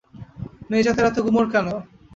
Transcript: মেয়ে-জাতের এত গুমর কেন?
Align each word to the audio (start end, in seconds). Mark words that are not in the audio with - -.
মেয়ে-জাতের 0.69 1.07
এত 1.09 1.17
গুমর 1.25 1.45
কেন? 1.53 1.67